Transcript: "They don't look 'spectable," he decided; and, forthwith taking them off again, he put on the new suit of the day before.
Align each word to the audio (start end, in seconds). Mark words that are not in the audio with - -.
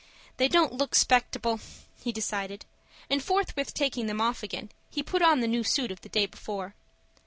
"They 0.37 0.47
don't 0.47 0.73
look 0.73 0.95
'spectable," 0.95 1.59
he 2.03 2.11
decided; 2.11 2.65
and, 3.07 3.21
forthwith 3.23 3.71
taking 3.75 4.07
them 4.07 4.19
off 4.19 4.41
again, 4.41 4.71
he 4.89 5.03
put 5.03 5.21
on 5.21 5.41
the 5.41 5.47
new 5.47 5.63
suit 5.63 5.91
of 5.91 6.01
the 6.01 6.09
day 6.09 6.25
before. 6.25 6.73